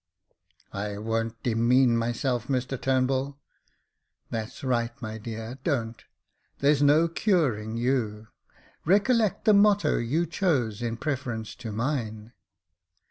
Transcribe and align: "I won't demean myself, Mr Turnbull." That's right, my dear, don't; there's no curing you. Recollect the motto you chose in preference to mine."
"I 0.87 0.97
won't 0.97 1.43
demean 1.43 1.95
myself, 1.95 2.47
Mr 2.47 2.81
Turnbull." 2.81 3.37
That's 4.31 4.63
right, 4.63 4.91
my 4.99 5.19
dear, 5.19 5.59
don't; 5.63 6.03
there's 6.57 6.81
no 6.81 7.07
curing 7.07 7.77
you. 7.77 8.29
Recollect 8.83 9.45
the 9.45 9.53
motto 9.53 9.97
you 9.99 10.25
chose 10.25 10.81
in 10.81 10.97
preference 10.97 11.53
to 11.57 11.71
mine." 11.71 12.33